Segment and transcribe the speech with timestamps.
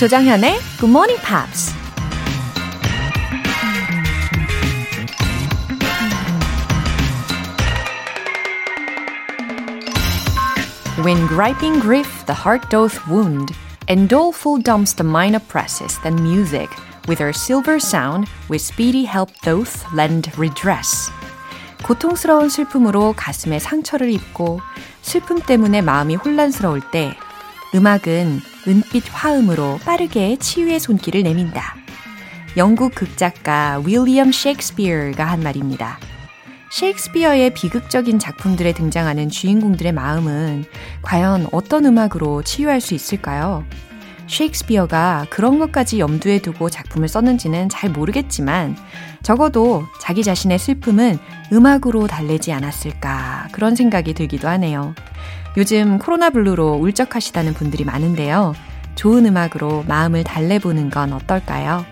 [0.00, 1.74] 조장현의 Good Morning Pops.
[11.02, 13.54] When griping grief the heart doth wound,
[13.88, 16.68] and doleful dumps the mind oppresses, then music,
[17.06, 21.10] with her silver sound, with speedy help doth lend redress.
[21.84, 24.60] 고통스러운 슬픔으로 가슴에 상처를 입고
[25.02, 27.16] 슬픔 때문에 마음이 혼란스러울 때
[27.74, 31.75] 음악은 은빛 화음으로 빠르게 치유의 손길을 내민다.
[32.57, 35.99] 영국 극작가 윌리엄 셰익스피어가 한 말입니다.
[36.71, 40.65] 셰익스피어의 비극적인 작품들에 등장하는 주인공들의 마음은
[41.01, 43.65] 과연 어떤 음악으로 치유할 수 있을까요?
[44.27, 48.77] 셰익스피어가 그런 것까지 염두에 두고 작품을 썼는지는 잘 모르겠지만
[49.23, 51.19] 적어도 자기 자신의 슬픔은
[51.51, 54.93] 음악으로 달래지 않았을까 그런 생각이 들기도 하네요.
[55.57, 58.55] 요즘 코로나 블루로 울적하시다는 분들이 많은데요.
[58.95, 61.85] 좋은 음악으로 마음을 달래보는 건 어떨까요?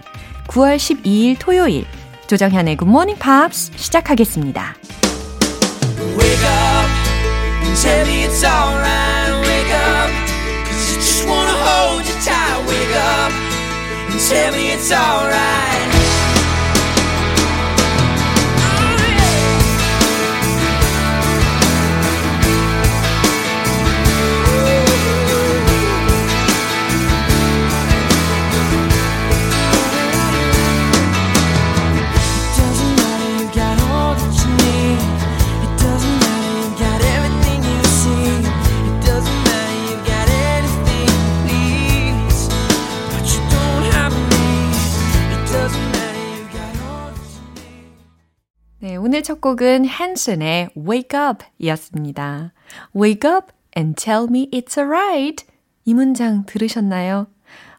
[0.47, 1.85] 9월 12일 토요일
[2.27, 4.75] 조정현의 Morning Pops 시작하겠습니다.
[6.17, 6.89] Wake up,
[7.81, 9.47] tell me it's alright.
[9.47, 10.11] Wake up,
[10.65, 12.65] cause you just wanna hold you tight.
[12.67, 13.31] Wake up,
[14.09, 15.98] and tell me it's alright.
[49.19, 52.53] 오늘 첫 곡은 헨슨의 Wake Up 이었습니다.
[52.95, 55.45] Wake up and tell me it's alright.
[55.83, 57.27] 이 문장 들으셨나요?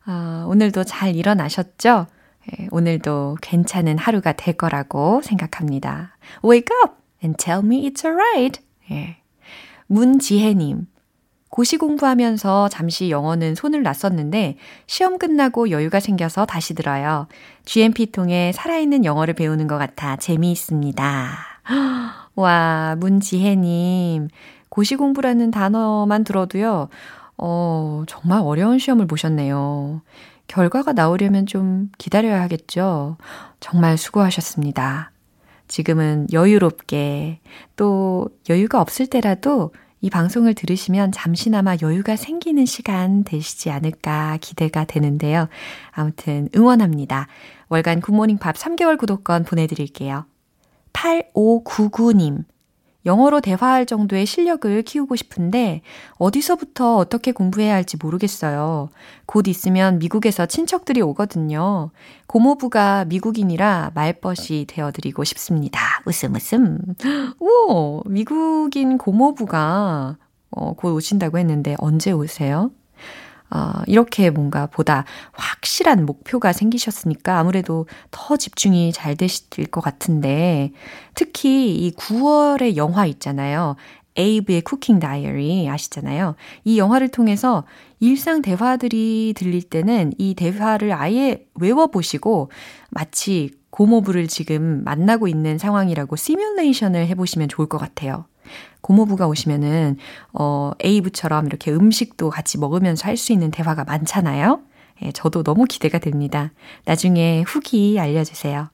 [0.04, 2.08] 아, 오늘도 잘 일어나셨죠?
[2.52, 6.14] 예, 오늘도 괜찮은 하루가 될 거라고 생각합니다.
[6.44, 8.60] Wake up and tell me it's alright.
[8.90, 9.16] 예.
[9.86, 10.88] 문지혜님,
[11.50, 14.56] 고시 공부하면서 잠시 영어는 손을 놨었는데
[14.86, 17.26] 시험 끝나고 여유가 생겨서 다시 들어요.
[17.64, 21.28] GMP통에 살아있는 영어를 배우는 것 같아 재미있습니다.
[22.36, 24.28] 와, 문지혜님.
[24.68, 26.88] 고시 공부라는 단어만 들어도요,
[27.36, 30.02] 어, 정말 어려운 시험을 보셨네요.
[30.46, 33.16] 결과가 나오려면 좀 기다려야 하겠죠?
[33.58, 35.10] 정말 수고하셨습니다.
[35.66, 37.40] 지금은 여유롭게,
[37.74, 39.72] 또 여유가 없을 때라도
[40.02, 45.48] 이 방송을 들으시면 잠시나마 여유가 생기는 시간 되시지 않을까 기대가 되는데요.
[45.90, 47.26] 아무튼 응원합니다.
[47.68, 50.24] 월간 굿모닝 팝 3개월 구독권 보내드릴게요.
[50.92, 52.44] 8599님.
[53.06, 55.82] 영어로 대화할 정도의 실력을 키우고 싶은데
[56.18, 58.90] 어디서부터 어떻게 공부해야 할지 모르겠어요.
[59.26, 61.90] 곧 있으면 미국에서 친척들이 오거든요.
[62.26, 65.80] 고모부가 미국인이라 말벗이 되어드리고 싶습니다.
[66.04, 66.78] 웃음 웃음.
[67.40, 70.16] 오, 미국인 고모부가
[70.50, 72.70] 어, 곧 오신다고 했는데 언제 오세요?
[73.50, 80.72] 어, 이렇게 뭔가 보다 확실한 목표가 생기셨으니까 아무래도 더 집중이 잘 되실 것 같은데
[81.14, 83.76] 특히 이 9월의 영화 있잖아요.
[84.16, 86.34] 에이브의 쿠킹 다이어리 아시잖아요.
[86.64, 87.64] 이 영화를 통해서
[88.00, 92.50] 일상 대화들이 들릴 때는 이 대화를 아예 외워보시고
[92.90, 98.26] 마치 고모부를 지금 만나고 있는 상황이라고 시뮬레이션을 해보시면 좋을 것 같아요.
[98.80, 99.96] 고모부가 오시면은,
[100.32, 104.60] 어, 에이브처럼 이렇게 음식도 같이 먹으면서 할 수 있는 대화가 많잖아요.
[105.02, 106.52] 예, 저도 너무 기대가 됩니다.
[106.84, 108.70] 나중에 후기 알려주세요.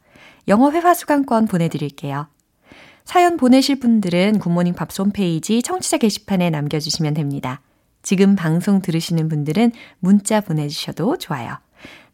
[0.49, 2.29] 영어 회화 수강권 보내드릴게요.
[3.05, 7.61] 사연 보내실 분들은 굿모닝 밥스 홈페이지 청취자 게시판에 남겨주시면 됩니다.
[8.03, 11.59] 지금 방송 들으시는 분들은 문자 보내주셔도 좋아요.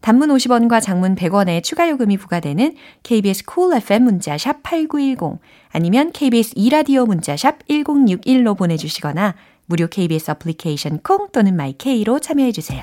[0.02, 2.74] 단문 50원과 장문 100원의 추가 요금이 부과되는
[3.04, 5.40] KBS cool FM 문자 샵 8910
[5.70, 9.34] 아니면 KBS 이라디오 문자 샵 1061로 보내 주시거나
[9.66, 12.82] 무료 KBS application 콩 또는 마이케이로 참여해 주세요.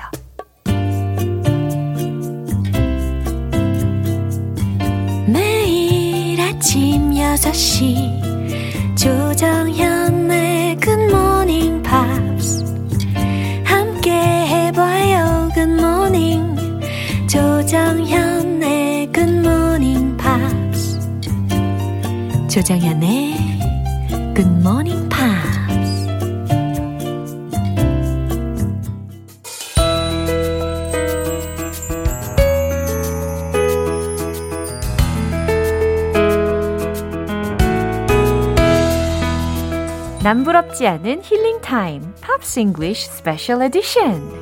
[5.28, 10.49] 매일 아침 6시 조정현의
[22.50, 23.36] 조정현의
[24.34, 25.60] Good Morning Pops.
[40.24, 44.39] 남부럽지 않은 힐링 타임, 팝스 잉글리쉬 스페셜 에디션.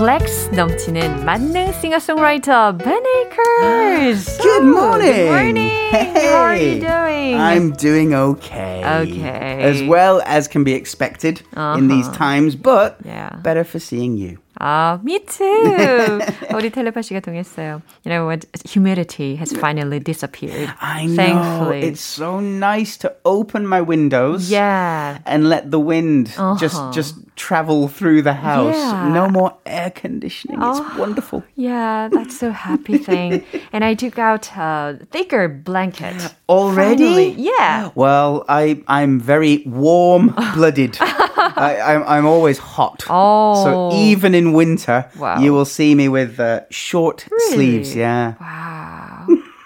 [0.00, 4.38] 플렉스 넘치는 만능 싱어송라이터 Ben Akers.
[4.38, 5.12] Good morning.
[5.12, 5.70] Good morning.
[5.90, 6.12] Hey.
[6.28, 7.36] How are you doing?
[7.40, 8.82] I'm doing okay.
[8.84, 9.62] Okay.
[9.62, 11.42] As well as can be expected
[11.76, 13.30] in these times, but Yeah.
[13.42, 14.38] better for seeing you.
[14.58, 15.44] 아, me too.
[16.56, 17.82] 우리 텔레파시가 통했어요.
[18.04, 18.46] You know what?
[18.64, 20.72] Humidity has finally disappeared.
[20.80, 21.14] I know.
[21.16, 21.82] Thankfully.
[21.84, 24.48] It's so nice to open my windows.
[24.50, 25.18] Yeah.
[25.26, 28.75] And let the wind just just travel through the house.
[28.75, 29.09] Yeah.
[29.13, 30.57] No more air conditioning.
[30.61, 30.95] It's Oh.
[30.97, 31.43] wonderful.
[31.55, 33.43] Yeah, that's so happy thing.
[33.73, 36.33] and I took out a thicker blanket.
[36.49, 37.03] Already?
[37.03, 37.35] Finally.
[37.37, 37.89] Yeah.
[37.95, 40.97] Well, I I'm very warm blooded.
[41.01, 43.03] I, I'm I'm always hot.
[43.09, 43.63] Oh.
[43.63, 45.39] So even in winter, Wow.
[45.41, 47.95] you will see me with uh, short sleeves.
[47.95, 48.35] Yeah.
[48.39, 48.90] Wow.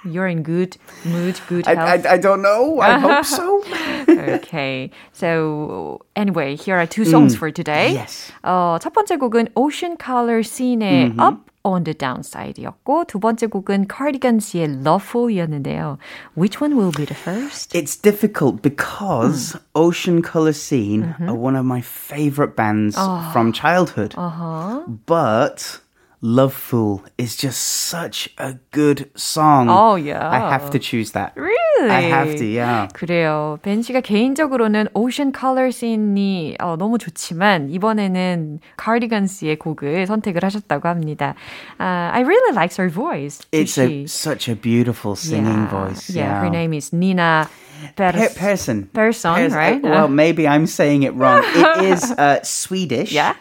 [0.04, 2.06] You're in good mood, good I, health.
[2.06, 2.80] I, I don't know.
[2.80, 3.62] I hope so.
[4.08, 4.90] okay.
[5.12, 7.92] So anyway, here are two songs for today.
[7.92, 8.32] yes.
[8.42, 14.82] 어, 첫 번째 곡은 Ocean Color Scene의 Up on the Downside이었고 두 번째 곡은 Cardigans의
[14.82, 15.98] Loveful이었는데요.
[16.34, 17.74] Which one will be the first?
[17.74, 22.96] It's difficult because Ocean Color Scene are one of my favorite bands
[23.32, 24.14] from childhood.
[24.16, 24.80] Uh-huh.
[25.04, 25.80] But
[26.24, 27.56] Love Fool is just
[27.88, 29.70] such a good song.
[29.70, 30.20] Oh, yeah.
[30.20, 31.32] I have to choose that.
[31.34, 31.88] Really?
[31.88, 32.88] I have to, yeah.
[32.92, 33.58] 그래요.
[33.62, 41.34] 벤 씨가 개인적으로는 Ocean Color Scene이 어, 너무 좋지만 이번에는 Cardigans의 곡을 선택을 하셨다고 합니다.
[41.80, 43.40] Uh, I really like her voice.
[43.50, 46.10] It's a, She- such a beautiful singing yeah, voice.
[46.10, 47.48] Yeah, Yeah, her name is Nina
[47.96, 48.90] Per- Pers- Persson.
[48.92, 49.82] Persson, Pers- right?
[49.82, 50.08] Well, Uh.
[50.08, 51.42] maybe I'm saying it wrong.
[51.56, 53.10] It is uh, Swedish.
[53.10, 53.32] Yeah.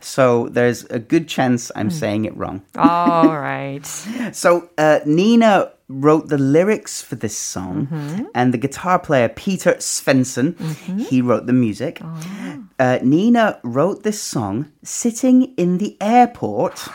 [0.00, 2.62] So there's a good chance I'm saying it wrong.
[2.76, 3.84] All right.
[4.32, 10.54] So uh, Nina wrote the lyrics for this song, and the guitar player Peter Svensson
[11.08, 12.00] he wrote the music.
[12.78, 16.88] Uh, Nina wrote this song sitting in the airport,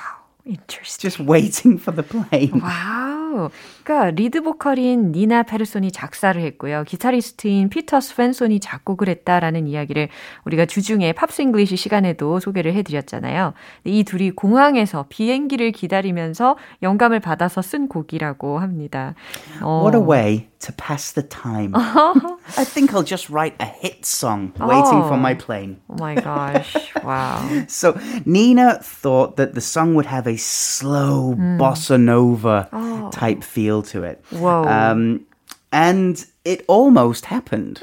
[0.45, 1.01] Interesting.
[1.09, 2.61] just waiting for the plane.
[2.61, 3.51] Wow.
[3.83, 6.83] 그러니까 리드 보컬인 니나 페르손이 작사를 했고요.
[6.87, 10.07] 기타리스트인 피터 스펜손이 작곡을 했다라는 이야기를
[10.45, 13.53] 우리가 주중에 Pops English 시간에도 소개를 해드렸잖아요.
[13.83, 19.15] 이 둘이 공항에서 비행기를 기다리면서 영감을 받아서 쓴 곡이라고 합니다.
[19.61, 21.73] 어, What a way to pass the time.
[21.75, 25.81] I think I'll just write a hit song waiting for my plane.
[25.89, 26.73] Oh my gosh.
[27.03, 27.43] wow.
[27.67, 32.69] So Nina thought that the song would have a slow bossa nova
[33.11, 34.23] type feel to it.
[34.29, 34.65] Whoa.
[34.65, 35.25] Um,
[35.71, 37.81] and it almost happened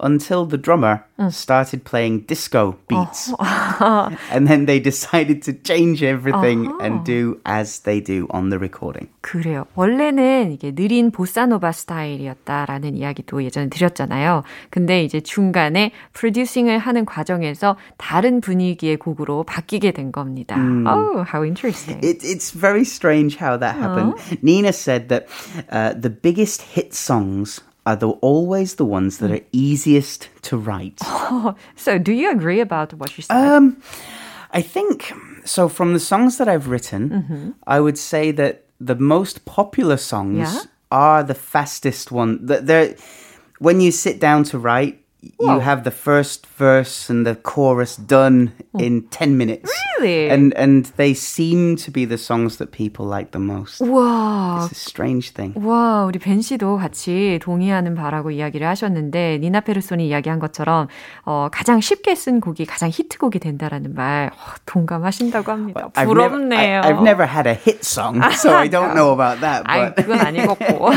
[0.00, 3.32] until the drummer started playing disco beats.
[4.30, 9.08] and then they decided to change everything and do as they do on the recording.
[9.22, 9.66] 그래요.
[9.74, 14.42] 원래는 이게 느린 보사노바 스타일이었다라는 이야기도 예전에 드렸잖아요.
[14.70, 20.56] 근데 이제 중간에 프로듀싱을 하는 과정에서 다른 분위기의 곡으로 바뀌게 된 겁니다.
[20.56, 21.98] Oh, how interesting.
[22.04, 24.14] It, it's very strange how that happened.
[24.42, 25.26] Nina said that
[25.70, 30.99] uh, the biggest hit songs are the, always the ones that are easiest to write.
[31.75, 33.35] so, do you agree about what you said?
[33.35, 33.81] Um,
[34.51, 35.11] I think
[35.45, 35.67] so.
[35.69, 40.61] From the songs that I've written, I would say that the most popular songs Yeah?
[40.91, 42.45] are the fastest one.
[42.45, 42.95] That they're
[43.59, 45.00] when you sit down to write,
[45.38, 45.54] Whoa.
[45.54, 49.72] you have the first verse and the chorus done in ten minutes.
[49.98, 50.30] Really?
[50.30, 53.80] And and they seem to be the songs that people like the most.
[53.80, 55.54] 우와, It's a strange thing.
[55.58, 60.86] 와, 우리 벤 씨도 같이 동의하는 바라고 이야기를 하셨는데, 니나 페르손이 이야기한 것처럼,
[61.24, 65.88] 어, 가장 쉽게 쓴 곡이 가장 히트곡이 된다라는 말, 어, 동감하신다고 합니다.
[65.94, 66.82] I've 부럽네요.
[66.82, 69.64] never, I, have never had a hit song, so I don't know about that.
[69.66, 70.90] 아이, But 그건 아니겠고.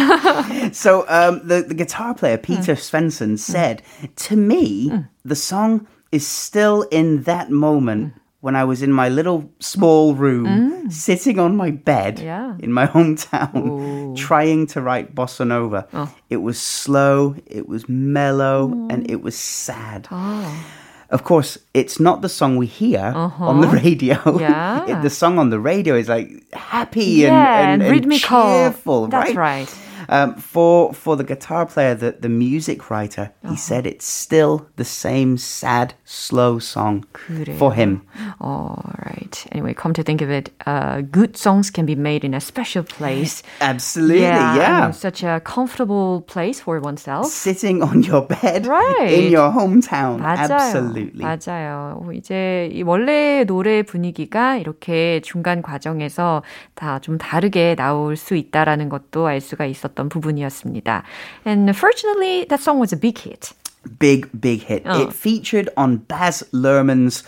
[0.74, 3.82] So um, the, the guitar player Peter Svensson said,
[4.17, 5.09] "To me, mm.
[5.25, 8.21] the song is still in that moment mm.
[8.41, 10.93] when I was in my little small room, mm.
[10.93, 12.55] sitting on my bed Yeah.
[12.61, 15.87] in my hometown, trying to write bossa nova.
[15.93, 16.15] Oh.
[16.31, 20.65] It was slow, it was mellow, and it was sad." Oh.
[21.11, 23.45] Of course, it's not the song we hear uh-huh.
[23.45, 24.17] on the radio.
[24.39, 24.85] Yeah.
[24.89, 28.43] It- the song on the radio is like happy and, yeah, and, and, and rhythmical.
[28.43, 29.69] cheerful, That's right?
[29.69, 29.79] right.
[30.15, 34.85] Um, for for the guitar player, the, the music writer, he said it's still the
[34.85, 37.59] same sad, slow song 그래요.
[37.59, 38.03] for him.
[38.41, 39.35] All right.
[39.51, 42.85] Anyway, come to think of it, uh, good songs can be made in a special
[42.85, 43.43] place.
[43.61, 44.79] Absolutely, yeah, yeah.
[44.79, 47.27] I mean, such a comfortable place for oneself.
[47.27, 49.11] Sitting on your bed Right.
[49.11, 50.21] in your hometown.
[50.21, 50.55] 맞아요.
[50.55, 51.25] Absolutely.
[51.25, 51.99] 맞아요.
[52.15, 56.43] 이제 이 원래 노래 분위기가 이렇게 중간 과정에서
[56.77, 61.04] 다 좀 다르게 나올 수 있다라는 것도 알 수가 있었던 부분이었습니다.
[61.46, 63.54] And fortunately, that song was a big hit.
[63.98, 64.84] Big, big hit.
[64.86, 65.04] Oh.
[65.04, 67.24] It featured on Baz Luhrmann's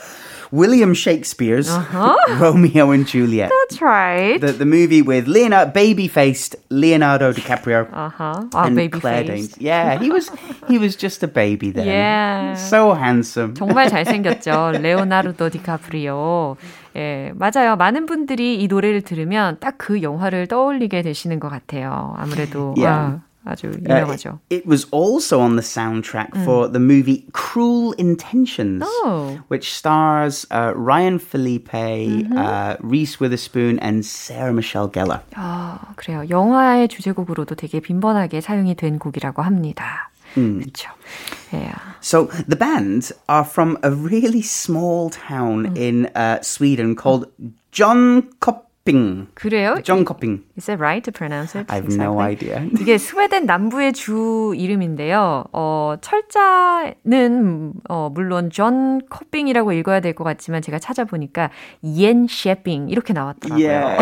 [0.52, 2.18] William Shakespeare's uh-huh.
[2.38, 3.50] Romeo and Juliet.
[3.50, 4.40] That's right.
[4.40, 8.48] The, the movie with Leonardo, baby-faced Leonardo DiCaprio uh-huh.
[8.54, 9.56] oh, and baby Claire Danes.
[9.60, 10.30] Yeah, he was
[10.68, 11.88] he was just a baby then.
[11.88, 12.56] Yeah.
[12.56, 13.54] So handsome.
[13.54, 14.74] 정말 잘생겼죠.
[14.76, 16.58] 레오나르도 디카프리오.
[16.97, 17.77] 예, 맞아요.
[17.77, 22.15] 많은 분들이 이 노래를 들으면 딱 그 영화를 떠올리게 되시는 것 같아요.
[22.17, 23.21] 아무래도 Yeah.
[23.45, 24.31] 아, 아주 유명하죠.
[24.31, 29.39] Uh, it, it was also on the soundtrack for the movie Cruel Intentions, Oh.
[29.49, 31.71] which stars uh, Ryan Felipe,
[32.35, 35.21] uh, Reese Witherspoon, and Sarah Michelle Gellar.
[35.37, 36.25] 아, 그래요.
[36.29, 40.11] 영화의 주제곡으로도 되게 빈번하게 사용이 된 곡이라고 합니다.
[40.36, 40.90] 그렇죠.
[41.54, 41.74] 예.
[42.02, 47.28] So the band are from a really small town in uh, Sweden called
[47.72, 48.30] John
[48.87, 49.27] Kopping.
[49.35, 49.75] 그래요?
[49.83, 50.43] John Kopping.
[50.57, 51.67] Is that right to pronounce it?
[51.69, 52.57] I have no exactly?
[52.63, 52.71] idea.
[52.81, 55.45] 이게 스웨덴 남부의 주 이름인데요.
[55.53, 61.51] 어, 철자는 어, 물론 존 코빙이라고 읽어야 될 것 같지만 제가 찾아보니까
[61.85, 63.67] 옌 셰빙 이렇게 나왔더라고요.
[63.67, 63.99] Yeah.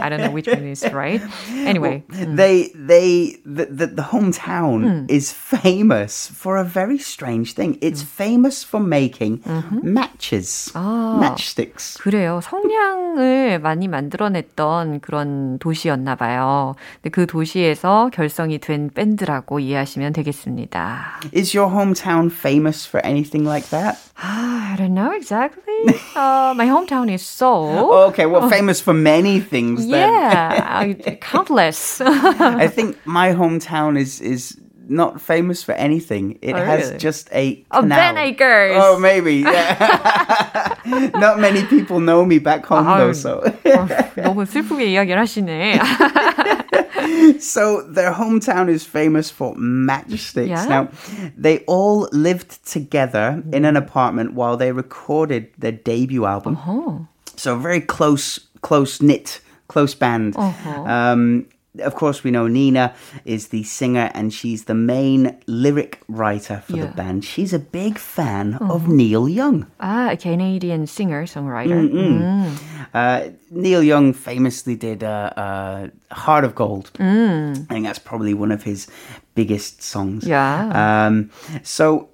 [0.00, 1.20] I don't know which one is right.
[1.66, 7.78] Anyway, They they the the, the hometown is famous for a very strange thing.
[7.82, 9.42] It's famous for making
[9.82, 11.98] matches, matchsticks.
[12.00, 12.40] 그래요.
[12.42, 16.74] 성냥을 많이 만들어냈던 그런 도시였나 봐요.
[16.96, 21.20] 근데 그 도시에서 결성이 된 밴드라고 이해하시면 되겠습니다.
[21.34, 23.98] Is your hometown famous for anything like that?
[24.16, 25.88] I don't know exactly.
[26.14, 27.92] Uh, my hometown is Seoul.
[28.12, 29.88] Okay, well, famous for many things.
[29.88, 30.12] Then.
[30.12, 32.02] Yeah, countless.
[32.02, 34.58] I think my hometown is is
[34.89, 36.39] not famous for anything.
[36.41, 36.97] It Oh, has really?
[36.97, 37.97] just a Oh, canal.
[37.97, 38.75] Ben Acres.
[38.79, 39.43] Oh, maybe.
[39.43, 40.75] Yeah.
[41.15, 43.11] not many people know me back home though.
[43.11, 43.15] 아유.
[43.15, 45.79] So, 어, 너무 슬프게 이야기를 하시네.
[47.39, 50.47] so their hometown is famous for matchsticks.
[50.47, 50.65] Yeah?
[50.65, 50.89] Now,
[51.37, 56.55] they all lived together in an apartment while they recorded their debut album.
[56.55, 57.07] 어.
[57.35, 60.35] So very close, close knit, close band.
[60.37, 60.81] Uh-huh.
[60.83, 61.45] Um,
[61.80, 62.92] of course, we know Nina
[63.24, 66.84] is the singer and she's the main lyric writer for the Yeah.
[66.84, 66.96] Uh-huh.
[66.96, 67.24] band.
[67.24, 69.66] She's a big fan of Neil Young.
[69.80, 71.88] 아, a Canadian singer, songwriter.
[71.88, 72.52] Mm.
[72.92, 76.90] Uh, Neil Young famously did uh, uh, Heart of Gold.
[77.00, 78.86] I think that's probably one of his
[79.34, 80.26] biggest songs.
[80.26, 80.68] Yeah.
[81.08, 81.30] Um,
[81.62, 82.08] so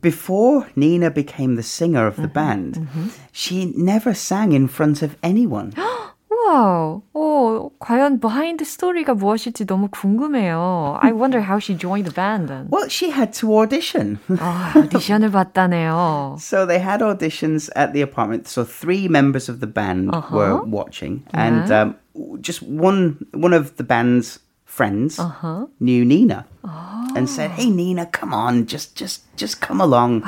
[0.00, 2.32] before Nina became the singer of the Mm-hmm.
[2.32, 5.74] band, she never sang in front of anyone.
[6.39, 10.97] 와우, 오, 과연 behind story가 무엇일지 너무 궁금해요.
[10.99, 12.67] I wonder how she joined the band then.
[12.69, 14.19] well, she had to audition.
[14.39, 16.35] 아, 오디션을 봤다네요.
[16.39, 18.47] So they had auditions at the apartment.
[18.47, 20.35] So three members of the band Uh-huh.
[20.35, 21.95] were watching, and um,
[22.41, 25.67] just one one of the band's friends Uh-huh.
[25.79, 26.45] knew Nina
[27.15, 27.31] and Oh.
[27.31, 30.21] said, "Hey, Nina, come on, just just just come along."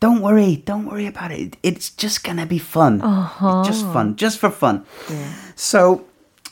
[0.00, 1.56] Don't worry, don't worry about it.
[1.62, 3.02] It's just gonna be fun.
[3.02, 3.62] Uh-huh.
[3.64, 4.84] Just fun, just for fun.
[5.56, 6.04] So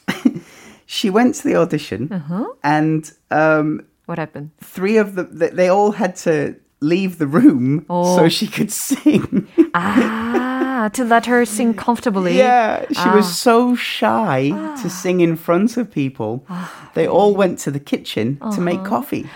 [0.87, 2.45] she went to the audition, Uh-huh.
[2.63, 4.51] and um, What happened?
[4.63, 8.29] three of them, they all had to leave the room so Oh.
[8.29, 9.47] she could sing.
[9.75, 12.37] Ah, to let her sing comfortably.
[12.39, 14.51] yeah, she was so shy
[14.83, 16.45] to sing in front of people.
[16.95, 19.27] They all went to the kitchen to make coffee.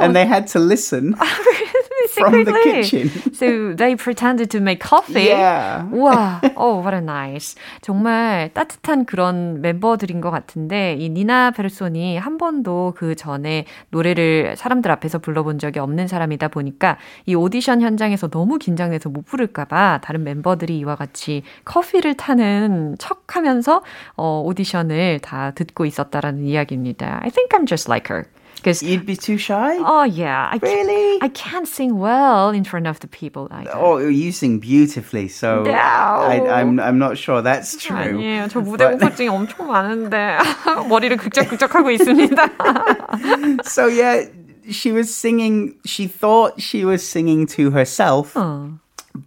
[0.00, 1.14] And they had to listen
[2.12, 3.10] from the kitchen.
[3.34, 5.28] So they pretended to make coffee.
[5.28, 5.84] Yeah.
[5.92, 7.54] 와, oh, what a nice.
[7.80, 14.90] 정말 따뜻한 그런 멤버들인 것 같은데, 이 니나 페르손이 한 번도 그 전에 노래를 사람들
[14.90, 20.78] 앞에서 불러본 적이 없는 사람이다 보니까 이 오디션 현장에서 너무 긴장돼서 못 부를까봐 다른 멤버들이
[20.78, 23.82] 이와 같이 커피를 타는 척 하면서
[24.16, 27.20] 어, 오디션을 다 듣고 있었다라는 이야기입니다.
[27.22, 28.26] I think I'm just like her.
[28.59, 29.77] Because You'd be too shy?
[29.77, 31.19] Oh yeah, I Really?
[31.19, 33.47] Can't, I can't sing well in front of the people.
[33.51, 33.75] Like that.
[33.77, 35.71] Oh, you sing beautifully, so No.
[35.71, 37.95] I, I'm I'm not sure that's true.
[37.95, 38.49] 아니에요.
[38.49, 40.37] 저 무대 But- 공포증이 엄청 많은데
[40.89, 43.61] 머리를 극적극적하고 있습니다.
[43.69, 44.25] so yeah,
[44.71, 45.75] she was singing.
[45.85, 48.79] She thought she was singing to herself, 어.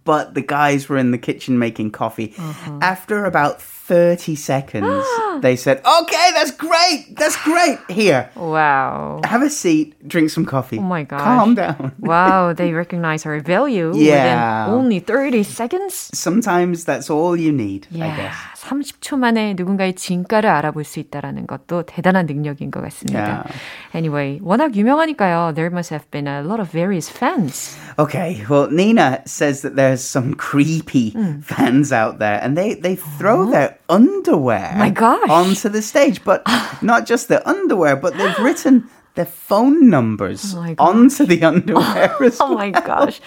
[0.03, 2.33] but the guys were in the kitchen making coffee.
[2.81, 5.04] After about 30 seconds,
[5.42, 7.06] they said, Okay, that's great.
[7.16, 7.78] That's great.
[7.90, 9.20] Here, Wow.
[9.24, 10.78] have a seat, drink some coffee.
[10.78, 11.20] Oh my God.
[11.20, 11.92] Calm down.
[12.00, 14.64] Wow, they recognize her value Yeah.
[14.64, 16.10] within only 30 seconds?
[16.16, 18.53] Sometimes that's all you need, I Yeah, guess.
[18.63, 23.19] 30초 만에 누군가의 진가를 알아볼 수 있다라는 것도 대단한 능력인 것 같습니다.
[23.45, 23.53] Yeah.
[23.95, 25.53] Anyway, 워낙 유명하니까요.
[25.55, 27.77] There must have been a lot of various fans.
[27.97, 31.41] Okay, well, Nina says that there's some creepy Hmm.
[31.41, 35.29] fans out there, and they, they throw their underwear Oh My gosh.
[35.29, 36.23] onto the stage.
[36.23, 36.43] But
[36.81, 42.38] not just their underwear, but they've written their phone numbers oh onto the underwear as
[42.38, 42.52] well.
[42.52, 43.20] Oh my gosh.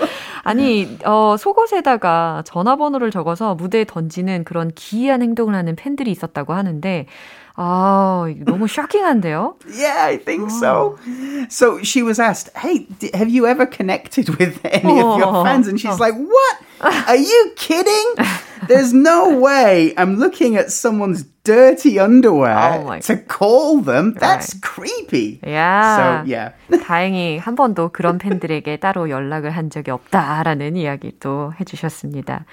[0.43, 7.07] 아니, 어, 속옷에다가 전화번호를 적어서 무대에 던지는 그런 기이한 행동을 하는 팬들이 있었다고 하는데
[7.59, 9.55] 아, 너무 쇼킹한데요?
[9.67, 10.99] Yeah, I think so.
[11.49, 15.79] So she was asked, "Hey, have you ever connected with any of your friends?" And
[15.79, 16.55] she's like, "What?
[16.80, 18.14] Are you kidding?
[18.68, 24.14] There's no way I'm looking at someone's dirty underwear oh to call them.
[24.14, 24.62] That's right.
[24.62, 25.40] creepy.
[25.42, 26.22] Yeah.
[26.22, 26.52] So, yeah.
[26.70, 32.44] 다행히 한 번도 그런 팬들에게 따로 연락을 한 적이 없다라는 이야기도 해주셨습니다.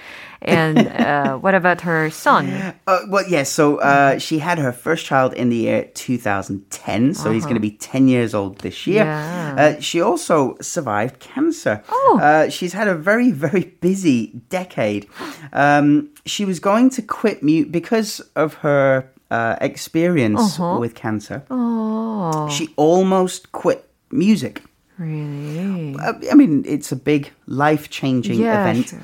[0.42, 2.48] And uh, what about her son?
[2.86, 3.30] Uh, well, yes.
[3.30, 7.14] Yeah, so uh, she had her first child in the year 2010.
[7.14, 7.32] So uh-huh.
[7.32, 9.04] he's going to be 10 years old this year.
[9.04, 9.54] Yeah.
[9.56, 11.82] Uh, she also survived cancer.
[11.88, 12.18] Oh.
[12.20, 14.13] Uh, she's had a very, very busy
[14.49, 15.07] decade.
[15.53, 20.79] Um, she was going to quit mute because of her uh, experience uh-huh.
[20.79, 21.43] with cancer.
[21.49, 22.49] Oh.
[22.49, 24.63] She almost quit music.
[24.97, 25.95] Really?
[25.99, 28.89] Uh, I mean, it's a big life changing yeah, event.
[28.89, 28.99] Sure.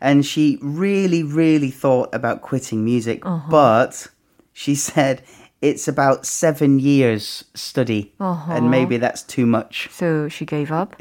[0.00, 3.50] And she really, really thought about quitting music, uh-huh.
[3.50, 4.08] but
[4.52, 5.22] she said
[5.62, 8.52] it's about seven years study, uh-huh.
[8.52, 9.88] and maybe that's too much.
[9.92, 11.00] So she gave up.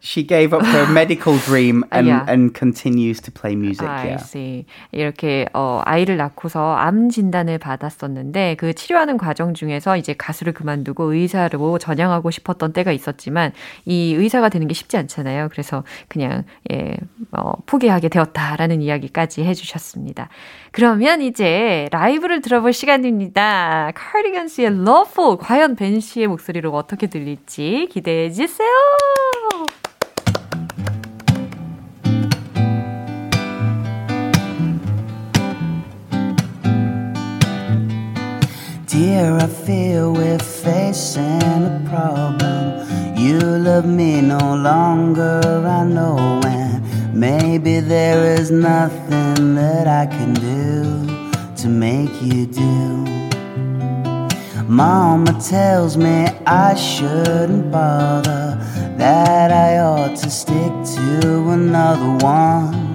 [0.00, 2.24] She gave up her medical dream and yeah.
[2.26, 3.86] and continues to play music.
[3.86, 4.24] I yeah.
[4.24, 4.64] see.
[4.92, 11.78] 이렇게 어, 아이를 낳고서 암 진단을 받았었는데 그 치료하는 과정 중에서 이제 가수를 그만두고 의사로
[11.78, 13.52] 전향하고 싶었던 때가 있었지만
[13.84, 15.48] 이 의사가 되는 게 쉽지 않잖아요.
[15.50, 16.96] 그래서 그냥 예,
[17.32, 20.30] 어, 포기하게 되었다라는 이야기까지 해주셨습니다.
[20.72, 23.92] 그러면 이제 라이브를 들어볼 시간입니다.
[23.98, 28.68] 카디건스의 Loveful 과연 벤 씨의 목소리로 어떻게 들릴지 기대해 주세요.
[38.86, 42.86] Dear, I feel we're facing a problem.
[43.16, 46.82] You love me no longer, I know, and
[47.12, 51.06] maybe there is nothing that I can do
[51.62, 53.07] to make you do.
[54.68, 58.56] Mama tells me I shouldn't bother,
[58.98, 62.88] that I ought to stick to another one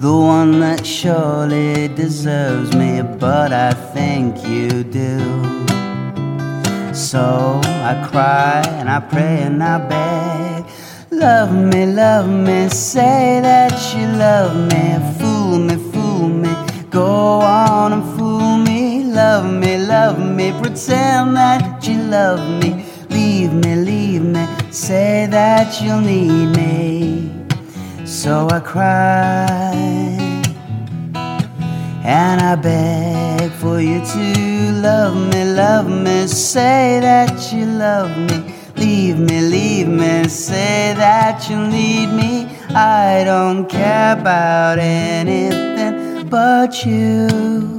[0.00, 5.18] the one that surely deserves me, but I think you do.
[6.94, 10.70] So I cry and I pray and I beg.
[11.10, 14.84] Love me, love me, say that you love me.
[15.18, 16.54] Fool me, fool me,
[16.90, 19.02] go on and fool me.
[19.02, 19.77] Love me,
[20.08, 22.82] love me, pretend that you love me.
[23.10, 27.30] Leave me, leave me, say that you'll need me.
[28.06, 29.74] So I cry
[32.04, 38.38] and I beg for you to love me, love me, say that you love me.
[38.76, 42.48] Leave me, leave me, say that you need me.
[42.70, 47.77] I don't care about anything but you.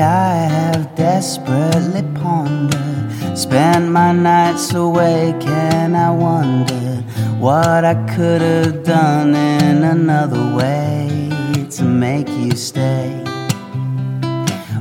[0.00, 7.04] I have desperately pondered, spent my nights awake, and I wondered
[7.38, 11.30] what I could have done in another way
[11.70, 13.22] to make you stay.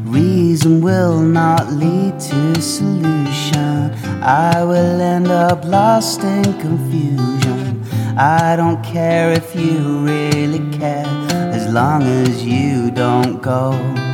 [0.03, 3.91] Reason will not lead to solution.
[4.23, 7.84] I will end up lost in confusion.
[8.17, 11.05] I don't care if you really care,
[11.53, 14.09] as long as you don't go.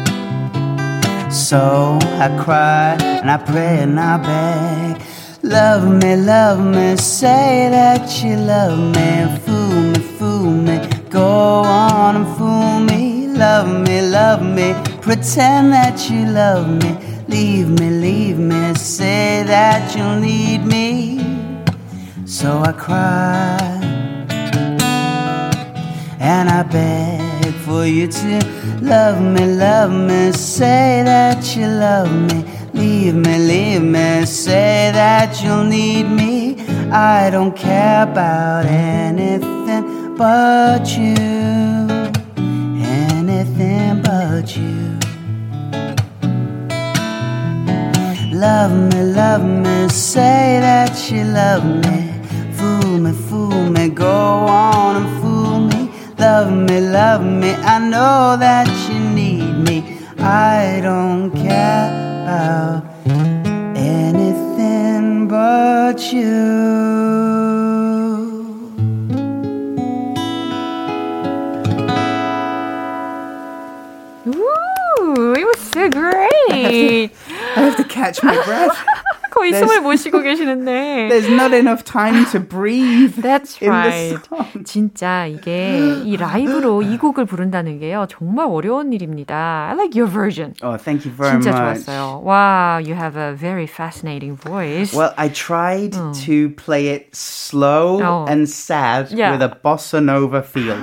[1.35, 5.01] So I cry and I pray and I beg.
[5.43, 9.37] Love me, love me, say that you love me.
[9.39, 13.27] Fool me, fool me, go on and fool me.
[13.27, 16.97] Love me, love me, pretend that you love me.
[17.27, 21.19] Leave me, leave me, say that you'll need me.
[22.25, 23.59] So I cry
[26.17, 27.24] and I beg
[27.75, 28.33] for you to
[28.81, 32.39] Love me, love me, say that you love me.
[32.73, 36.33] Leave me, leave me, say that you'll need me.
[36.91, 41.15] I don't care about anything but you.
[43.07, 44.77] Anything but you.
[48.45, 51.97] Love me, love me, say that you love me.
[52.57, 54.15] Fool me, fool me, go
[54.47, 55.14] on and.
[56.17, 59.99] Love me, love me, I know that you need me.
[60.17, 61.89] I don't care
[62.23, 62.85] about
[63.75, 66.23] anything but you.
[74.25, 75.33] Woo!
[75.33, 76.31] It was so great.
[76.49, 77.09] I have to,
[77.57, 78.85] I have to catch my breath.
[79.34, 81.08] 거의 숨을 못 쉬고 계시는데.
[81.08, 83.20] There's not enough time to breathe.
[83.22, 84.18] That's right.
[84.64, 88.06] 진짜 이게 이 라이브로 이 곡을 부른다는 게요.
[88.10, 89.68] 정말 어려운 일입니다.
[89.70, 90.54] I like your version.
[90.62, 91.84] Oh, thank you very 진짜 much.
[91.86, 92.22] 좋았어요.
[92.24, 94.92] Wow, you have a very fascinating voice.
[94.96, 95.92] Well, I tried
[96.26, 98.24] to play it slow Oh.
[98.28, 99.32] and sad Yeah.
[99.32, 100.76] with a bossa nova feel.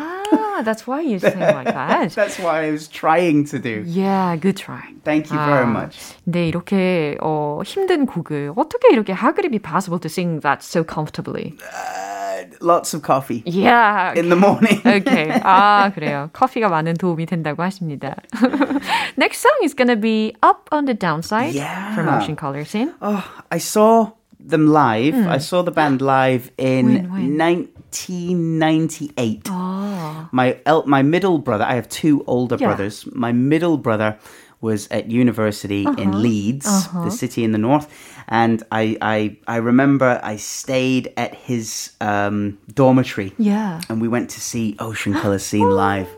[0.61, 2.11] Ah, that's why you sing like that.
[2.13, 3.83] That's what I was trying to do.
[3.85, 4.81] Yeah, good try.
[5.03, 6.15] Thank you very 아, much.
[6.25, 10.63] 근데 이렇게 어, 힘든 곡을 어떻게 이렇게 how could it be possible to sing that
[10.63, 11.55] so comfortably?
[11.61, 14.13] Uh, lots of coffee Yeah.
[14.15, 14.81] in the morning.
[14.85, 15.31] Okay.
[15.43, 16.29] 아, 그래요.
[16.33, 18.15] 커피가 많은 도움이 된다고 하십니다.
[19.17, 21.93] Next song is gonna be Up on the Downside Yeah.
[21.95, 22.93] from Ocean Color Scene.
[23.01, 24.11] Oh, I saw
[24.44, 25.14] them live.
[25.14, 25.42] I mm.
[25.42, 27.38] saw the band live in When, when?
[27.38, 29.44] 1998.
[29.44, 32.66] 아, My el- my middle brother, I have two older Yeah.
[32.68, 33.06] brothers.
[33.12, 34.16] My middle brother
[34.60, 36.18] was at university in uh-huh.
[36.18, 37.10] Leeds, the uh-huh.
[37.10, 37.86] city in the north,
[38.28, 43.80] and I I I remember I stayed at his um, dormitory, yeah.
[43.90, 46.08] and we went to see Ocean Color Scene live.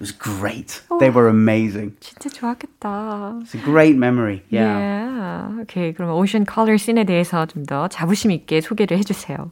[0.00, 0.80] was great.
[0.98, 1.92] They were amazing.
[2.00, 3.40] 진짜 좋았겠다.
[3.42, 4.42] It's a great memory.
[4.48, 4.78] Yeah.
[4.78, 5.60] Yeah.
[5.64, 5.92] Okay.
[5.92, 9.50] 그럼 Ocean Color Scene에 대해서 좀 더 자부심 있게 소개를 해주세요.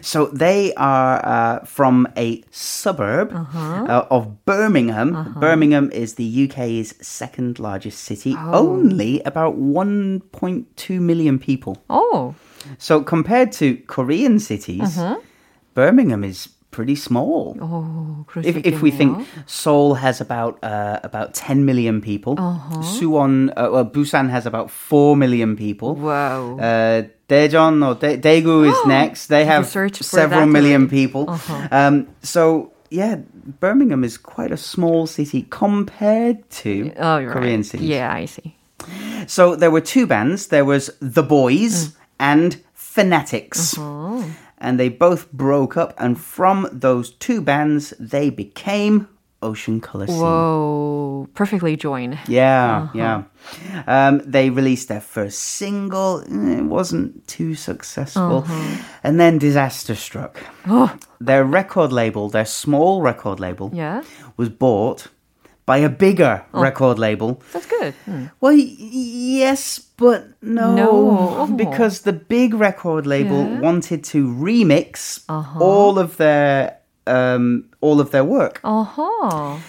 [0.00, 5.36] So they are uh, from a suburb uh, of Birmingham.
[5.38, 11.76] Birmingham is the UK's second largest city, only about 1.2 million people.
[11.90, 12.34] 오,
[12.78, 14.98] So compared to Korean cities,
[15.74, 17.55] Birmingham is pretty small.
[17.61, 22.81] Oh, if, if, we think Seoul has about uh, about 10 million people, uh-huh.
[22.81, 25.95] Suwon, uh, well, Busan has about 4 million people.
[25.95, 26.59] Wow.
[26.59, 29.27] Uh, Daejeon or De- Daegu is next.
[29.27, 31.29] They have several million people.
[31.29, 31.67] Uh-huh.
[31.71, 33.19] Um, so yeah,
[33.61, 37.65] Birmingham is quite a small city compared to oh, Korean right.
[37.65, 37.87] cities.
[37.87, 38.57] Yeah, I see.
[39.27, 40.47] So there were two bands.
[40.47, 41.95] There was The Boys mm.
[42.19, 43.77] and Fanatics.
[43.77, 44.23] Uh-huh.
[44.65, 49.07] And they both broke up, and from those two bands, they became
[49.41, 50.19] Ocean Color Scene.
[50.21, 52.17] Whoa, perfectly joined.
[52.27, 53.23] Yeah, yeah.
[53.85, 56.21] Um, they released their first single.
[56.21, 58.43] Eh, It wasn't too successful.
[59.03, 60.39] And then disaster struck.
[61.21, 64.01] Their record label, their small record label, Yeah,
[64.37, 65.07] was bought
[65.65, 67.41] by a bigger record label.
[67.53, 67.93] that's good.
[68.05, 68.25] Hmm.
[68.41, 68.75] Well, y-
[69.43, 70.75] yes, but no.
[70.75, 71.47] No.
[71.55, 73.59] Because the big record label Yeah.
[73.61, 75.21] wanted to remix
[75.59, 79.59] all of their um, all of their work 어허.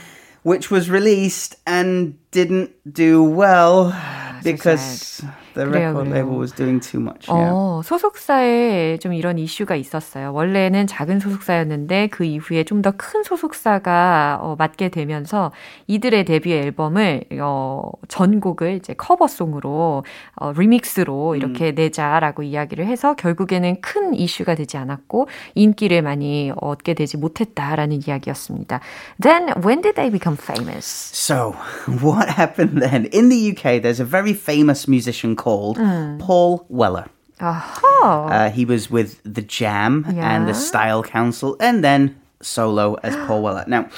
[0.43, 3.93] which was released and didn't do well
[4.43, 5.23] because
[5.57, 6.23] the 그래요, record 그래요.
[6.23, 7.27] label was doing too much.
[7.33, 7.51] Yeah.
[7.51, 10.33] 어, 소속사에 좀 이런 이슈가 있었어요.
[10.33, 15.51] 원래는 작은 소속사였는데 그 이후에 좀 더 큰 소속사가 어, 맡게 되면서
[15.87, 20.05] 이들의 데뷔 앨범을 어, 전곡을 이제 커버송으로
[20.37, 27.17] 어, 리믹스로 이렇게 내자라고 이야기를 해서 결국에는 큰 이슈가 되지 않았고 인기를 많이 얻게 되지
[27.17, 28.81] 못했다라는 이야기였습니다.
[29.23, 30.85] Then when did they become famous?
[31.15, 31.55] So,
[32.03, 33.07] what happened then?
[33.13, 36.19] In the UK, there's a very famous musician called mm.
[36.19, 37.07] Paul Weller.
[37.41, 38.29] Oh.
[38.29, 40.35] Uh, he was with The Jam yeah.
[40.35, 43.65] and The Style Council, and then solo as Paul Weller.
[43.69, 43.89] Now,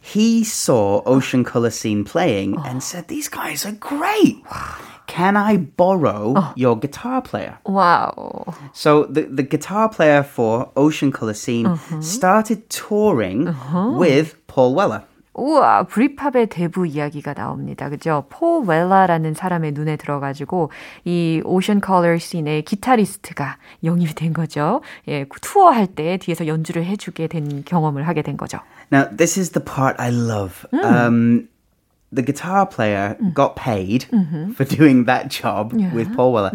[0.00, 2.80] he saw Ocean Colour Scene playing and oh.
[2.80, 4.44] said, These guys are great.
[5.08, 6.52] Can I borrow oh.
[6.54, 7.58] your guitar player?
[7.66, 8.54] Wow.
[8.72, 12.00] So the, the guitar player for Ocean Colour Scene mm-hmm.
[12.00, 13.98] started touring mm-hmm.
[13.98, 15.02] with Paul Weller.
[15.34, 17.88] 우와, 브리팝의 대부 이야기가 나옵니다.
[17.88, 18.24] 그죠?
[18.28, 20.70] 폴 웰라라는 사람의 눈에 들어가지고
[21.04, 24.82] 이 오션 컬러 씬의 기타리스트가 영입이 된 거죠.
[25.08, 28.58] 예, 투어할 때 뒤에서 연주를 해주게 된 경험을 하게 된 거죠.
[28.92, 30.66] Now, this is the part I love.
[30.72, 31.48] Um,
[32.14, 34.06] the guitar player got paid
[34.54, 36.52] for doing that job with Paul Weller,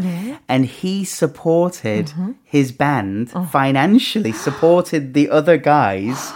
[0.47, 2.13] and he supported
[2.43, 6.31] his band financially, supported the other guys.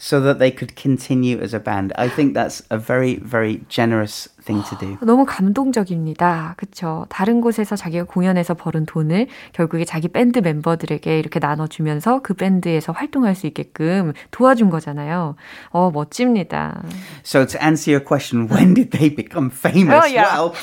[0.00, 1.92] So that they could continue as a band.
[1.96, 4.96] I think that's a very, very generous thing to do.
[5.06, 6.54] 너무 감동적입니다.
[6.56, 7.04] 그쵸?
[7.10, 13.34] 다른 곳에서 자기가 공연에서 벌은 돈을 결국에 자기 밴드 멤버들에게 이렇게 나눠주면서 그 밴드에서 활동할
[13.34, 15.36] 수 있게끔 도와준 거잖아요.
[15.70, 16.82] 어, 멋집니다.
[17.22, 19.94] So to answer your question, when did they become famous?
[19.94, 20.32] Oh, yeah.
[20.32, 20.54] Well,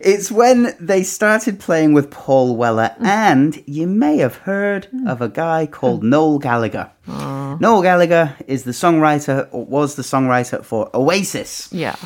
[0.00, 5.28] it's when they started playing with Paul Weller, and you may have heard of a
[5.28, 6.90] guy called Noel Gallagher.
[7.08, 11.68] Noel Gallagher is the songwriter, or was the songwriter for Oasis.
[11.72, 11.96] Yeah.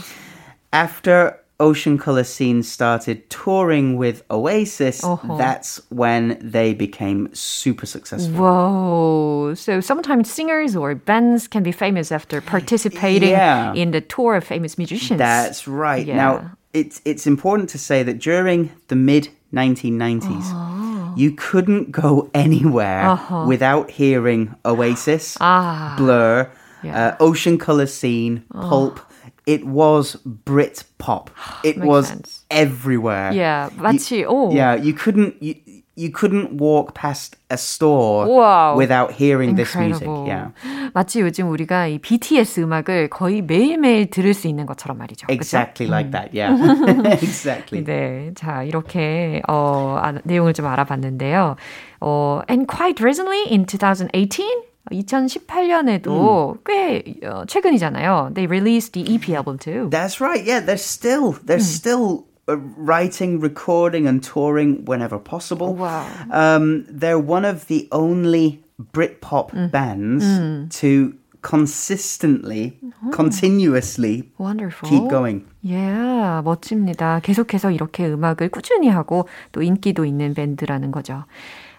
[0.73, 5.37] After Ocean Color Scene started touring with Oasis, Uh-huh.
[5.37, 8.33] that's when they became super successful.
[8.35, 9.55] Whoa.
[9.55, 13.75] So sometimes singers or bands can be famous after participating Yeah.
[13.75, 15.19] in the tour of famous musicians.
[15.19, 16.07] That's right.
[16.07, 16.17] Yeah.
[16.17, 20.47] Now, it's it's important to say that during the mid 1990s.
[20.53, 21.13] Oh.
[21.17, 23.45] You couldn't go anywhere uh-huh.
[23.49, 25.95] without hearing Oasis, ah.
[25.99, 26.49] Blur,
[26.85, 27.09] yeah.
[27.09, 28.95] uh, Ocean Color Scene, oh
[29.40, 29.40] Pulp.
[29.46, 31.30] It was Brit pop.
[31.64, 32.46] It was sense.
[32.50, 33.32] everywhere.
[33.32, 35.42] Yeah, 마치, you, Yeah, you couldn't.
[35.42, 35.56] You,
[35.96, 38.76] you couldn't walk past a store wow.
[38.76, 39.96] without hearing Incredible.
[39.96, 40.28] this music.
[40.28, 40.52] Yeah.
[40.94, 45.28] 마치 요즘 우리가 이 BTS 음악을 거의 매일매일 들을 수 있는 것처럼 말이죠.
[45.30, 45.92] Exactly 그렇죠?
[45.92, 46.34] like that.
[46.34, 46.54] Yeah.
[47.22, 47.84] exactly.
[47.84, 48.34] 네.
[48.36, 51.56] 자, 이렇게 어 아, 내용을 좀 알아봤는데요.
[52.02, 56.59] 어 and quite recently in 2018 2018년에도 음.
[56.65, 58.33] 꽤 어, 최근이잖아요.
[58.35, 59.89] They released the EP album too.
[59.91, 60.45] That's right.
[60.45, 61.63] Yeah, they're still they're 음.
[61.63, 65.75] still writing, recording, and touring whenever possible.
[65.75, 66.07] Wow.
[66.31, 69.71] Um, they're one of the only Britpop mm.
[69.71, 70.71] bands mm.
[70.81, 73.11] to consistently, oh.
[73.11, 74.89] continuously Wonderful.
[74.89, 75.47] keep going.
[75.63, 77.21] Yeah, 멋집니다.
[77.21, 81.25] 계속해서 이렇게 음악을 꾸준히 하고 또 인기도 있는 밴드라는 거죠.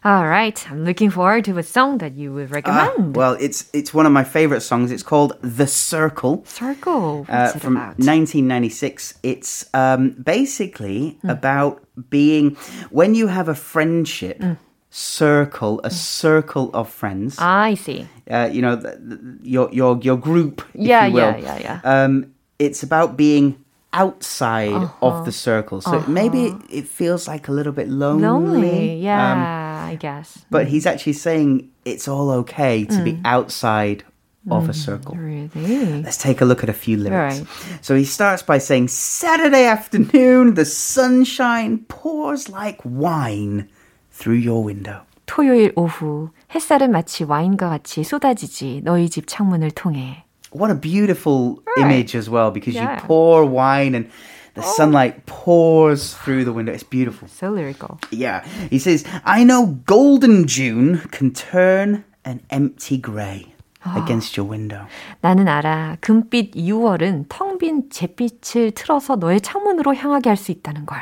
[0.04, 3.16] All right, I'm looking forward to a song that you would recommend.
[3.16, 4.92] Uh, well, it's it's one of my favorite songs.
[4.92, 7.28] It's called "The Circle." Circle.
[7.30, 8.00] Uh, from about?
[8.00, 9.14] 1996.
[9.22, 11.30] It's um, basically mm.
[11.30, 12.58] about being
[12.90, 14.40] when you have a friendship.
[14.40, 14.58] Mm
[14.94, 15.94] circle, a mm.
[15.94, 17.38] circle of friends.
[17.40, 18.08] Ah, I see.
[18.30, 20.62] Uh, you know, the, the, your your your group.
[20.74, 21.80] yeah, you yeah, yeah, yeah.
[21.84, 23.61] Um, it's about being
[23.93, 25.07] outside uh-huh.
[25.07, 25.81] of the circle.
[25.81, 26.11] So uh-huh.
[26.11, 28.23] maybe it feels like a little bit lonely.
[28.23, 29.41] Lonely, yeah, um,
[29.89, 30.45] I guess.
[30.51, 30.71] But mm.
[30.71, 33.05] he's actually saying it's all okay to mm.
[33.05, 34.05] be outside
[34.51, 35.15] of a mm, circle.
[35.17, 36.03] Really?
[36.03, 37.41] Let's take a look at a few lyrics.
[37.41, 37.49] Right.
[37.81, 43.69] So he starts by saying, Saturday afternoon, the sunshine pours like wine
[44.13, 45.03] through your window.
[45.27, 50.25] 토요일 오후, 햇살은 마치 와인과 같이 쏟아지지 너희 집 창문을 통해.
[50.51, 51.87] what a beautiful right.
[51.87, 52.95] image as well because yeah.
[52.95, 54.09] you pour wine and
[54.55, 54.75] the oh.
[54.77, 56.73] sunlight pours through the window.
[56.73, 57.29] It's beautiful.
[57.29, 58.01] So lyrical.
[58.11, 58.45] Yeah.
[58.71, 63.53] He says, I know golden June can turn an empty grey.
[63.95, 64.87] against your window.
[65.21, 65.99] 나는 알아.
[66.01, 70.99] 금빛 6월은 텅 빈 잿빛을 틀어서 너의 창문으로 향하게 할 수 있다는 걸.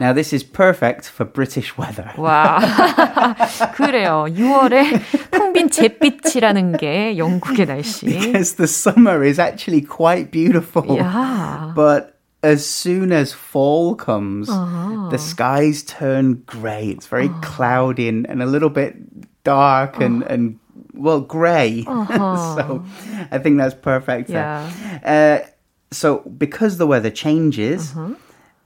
[0.00, 2.10] Now this is perfect for British weather.
[2.16, 2.60] 와.
[3.74, 4.26] 그래요.
[4.28, 8.06] 6월에 텅빈 잿빛이라는 게 영국의 날씨.
[8.06, 10.96] Because the summer is actually quite beautiful.
[10.96, 11.72] Yeah.
[11.74, 15.10] But as soon as fall comes, uh-huh.
[15.10, 16.88] the skies turn grey.
[16.88, 17.40] It's very uh-huh.
[17.42, 18.96] cloudy and, and a little bit
[19.44, 20.32] dark and, uh-huh.
[20.32, 20.58] and
[20.94, 21.84] well, grey.
[21.86, 22.56] Uh-huh.
[22.56, 22.84] so
[23.30, 24.30] I think that's perfect.
[24.30, 24.70] Yeah.
[25.04, 25.46] Uh,
[25.90, 28.14] so because the weather changes, uh-huh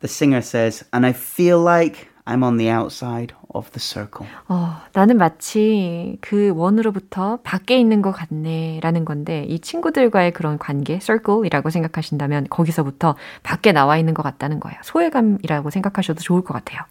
[0.04, 4.28] The singer says, and I feel like I'm on the outside of the circle.
[4.48, 11.70] 어, 나는 마치 그 원으로부터 밖에 있는 것 같네라는 건데 이 친구들과의 그런 관계, circle이라고
[11.70, 14.78] 생각하신다면 거기서부터 밖에 나와 있는 것 같다는 거예요.
[14.84, 16.82] 소외감이라고 생각하셔도 좋을 것 같아요.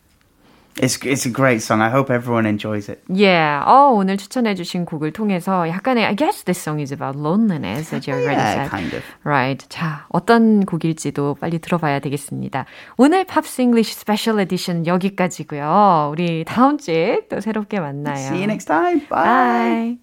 [0.77, 1.83] It's it's a great song.
[1.83, 3.03] I hope everyone enjoys it.
[3.09, 3.63] Yeah.
[3.67, 8.09] 어, 오늘 추천해 주신 곡을 통해서 약간의 I guess this song is about loneliness as
[8.09, 8.71] you already yeah, said.
[8.71, 9.03] kind of.
[9.23, 9.67] Right.
[9.69, 12.65] 자, 어떤 곡일지도 빨리 들어봐야 되겠습니다.
[12.97, 16.11] 오늘 팝스 잉글리쉬 스페셜 에디션 여기까지고요.
[16.13, 18.17] 우리 다음 주에 또 새롭게 만나요.
[18.17, 19.07] See you next time.
[19.09, 19.25] Bye.
[19.25, 19.99] Bye.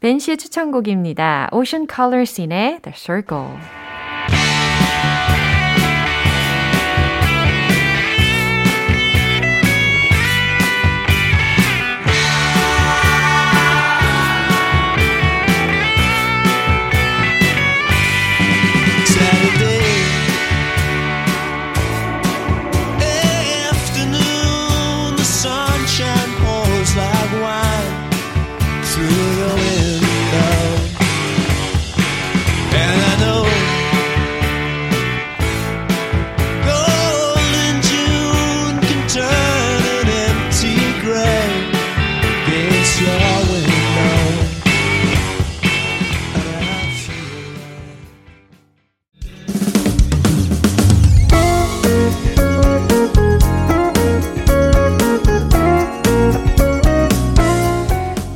[0.00, 1.48] 벤 씨의 추천곡입니다.
[1.52, 3.87] Ocean Color Scene의 The Circle.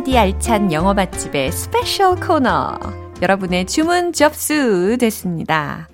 [0.00, 2.78] 알차디 알찬 영어 맛집의 special 코너.
[3.20, 5.88] 여러분의 주문 접수 됐습니다.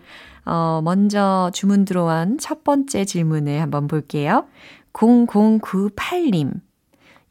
[0.44, 4.46] 어, 먼저 주문 들어온 첫 번째 질문을 한번 볼게요.
[4.92, 6.52] 0098님.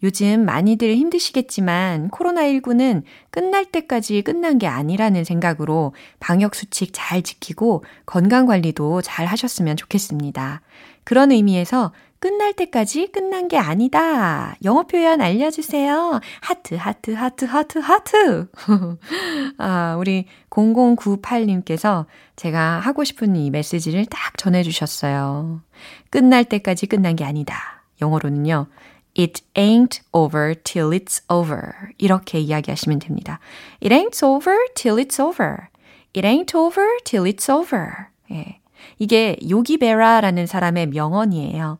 [0.03, 9.27] 요즘 많이들 힘드시겠지만 코로나19는 끝날 때까지 끝난 게 아니라는 생각으로 방역수칙 잘 지키고 건강관리도 잘
[9.27, 10.61] 하셨으면 좋겠습니다.
[11.05, 11.93] 그런 의미에서
[12.25, 14.55] 끝날 때까지 끝난 게 아니다.
[14.63, 16.19] 영어 표현 알려주세요.
[16.41, 18.47] 하트, 하트, 하트, 하트, 하트.
[19.59, 25.61] 아, 우리 0098님께서 제가 하고 싶은 이 메시지를 딱 전해주셨어요.
[26.09, 27.83] 끝날 때까지 끝난 게 아니다.
[28.01, 28.69] 영어로는요.
[29.15, 31.73] It ain't over till it's over.
[31.99, 33.39] 이렇게 이야기하시면 됩니다.
[33.83, 35.67] It ain't over till it's over.
[36.15, 38.07] It ain't over till it's over.
[38.31, 38.59] 예.
[38.97, 41.77] 이게 요기베라라는 사람의 명언이에요.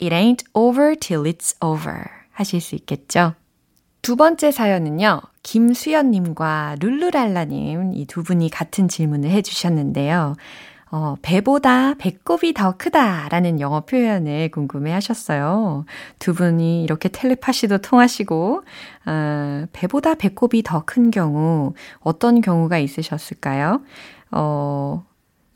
[0.00, 2.04] It ain't over till it's over.
[2.32, 3.34] 하실 수 있겠죠?
[4.02, 10.34] 두 번째 사연은요, 김수연님과 룰루랄라님, 이 두 분이 같은 질문을 해주셨는데요.
[10.92, 15.84] 어, 배보다 배꼽이 더 크다라는 영어 표현을 궁금해 하셨어요.
[16.20, 18.62] 두 분이 이렇게 텔레파시도 통하시고,
[19.06, 23.80] 어, 배보다 배꼽이 더 큰 경우, 어떤 경우가 있으셨을까요?
[24.30, 25.04] 어,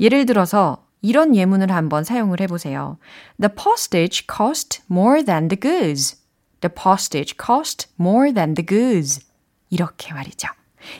[0.00, 2.98] 예를 들어서, 이런 예문을 한번 사용을 해보세요.
[3.40, 6.16] The postage cost more than the goods.
[6.60, 9.24] The postage cost more than the goods.
[9.70, 10.48] 이렇게 말이죠.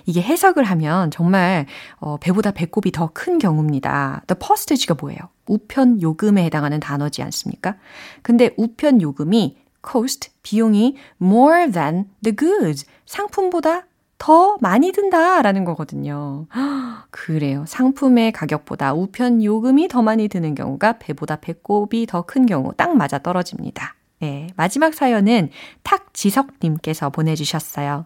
[0.07, 1.67] 이게 해석을 하면 정말
[1.99, 4.23] 어, 배보다 배꼽이 더 큰 경우입니다.
[4.27, 5.19] The postage가 뭐예요?
[5.47, 7.77] 우편 요금에 해당하는 단어지 않습니까?
[8.23, 9.57] 근데 우편 요금이
[9.91, 13.87] cost 비용이 more than the goods 상품보다
[14.21, 16.47] 더 많이 든다라는 거거든요.
[17.11, 17.65] 그래요.
[17.67, 23.19] 상품의 가격보다 우편 요금이 더 많이 드는 경우가 배보다 배꼽이 더 큰 경우 딱 맞아
[23.19, 23.97] 떨어집니다.
[24.21, 25.49] 네, 마지막 사연은
[25.83, 28.05] 탁지석님께서 보내주셨어요.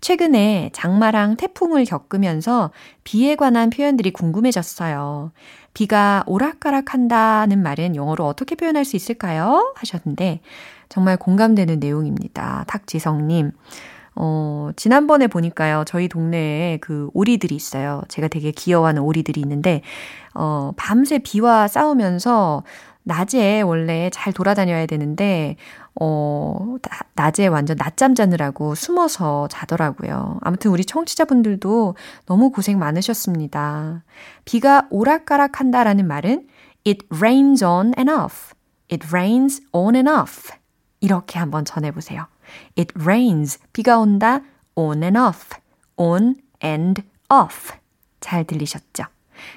[0.00, 2.70] 최근에 장마랑 태풍을 겪으면서
[3.04, 5.30] 비에 관한 표현들이 궁금해졌어요.
[5.74, 9.74] 비가 오락가락 한다는 말은 영어로 어떻게 표현할 수 있을까요?
[9.76, 10.40] 하셨는데,
[10.88, 12.64] 정말 공감되는 내용입니다.
[12.66, 13.52] 탁지성님.
[14.14, 18.02] 어, 지난번에 보니까요, 저희 동네에 그 오리들이 있어요.
[18.08, 19.82] 제가 되게 귀여워하는 오리들이 있는데,
[20.34, 22.64] 어, 밤새 비와 싸우면서
[23.02, 25.56] 낮에 원래 잘 돌아다녀야 되는데,
[26.00, 26.76] 어,
[27.14, 30.38] 낮에 완전 낮잠 자느라고 숨어서 자더라고요.
[30.42, 31.96] 아무튼 우리 청취자분들도
[32.26, 34.04] 너무 고생 많으셨습니다.
[34.44, 36.46] 비가 오락가락 한다라는 말은
[36.86, 38.54] it rains on and off.
[38.92, 40.52] it rains on and off.
[41.00, 42.26] 이렇게 한번 전해보세요.
[42.78, 43.58] It rains.
[43.72, 44.42] 비가 온다.
[44.74, 45.56] on and off.
[45.96, 47.72] on and off.
[48.20, 49.04] 잘 들리셨죠?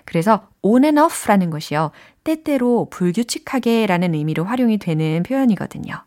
[0.05, 1.91] 그래서 on and off라는 것이요.
[2.23, 6.03] 때때로 불규칙하게 라는 의미로 활용이 되는 표현이거든요.